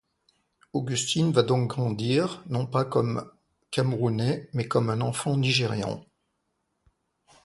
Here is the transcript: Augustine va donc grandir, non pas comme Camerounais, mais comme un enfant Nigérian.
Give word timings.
Augustine 0.73 1.31
va 1.31 1.43
donc 1.43 1.69
grandir, 1.69 2.43
non 2.49 2.65
pas 2.65 2.83
comme 2.85 3.31
Camerounais, 3.69 4.49
mais 4.51 4.67
comme 4.67 4.89
un 4.89 4.99
enfant 4.99 5.37
Nigérian. 5.37 6.03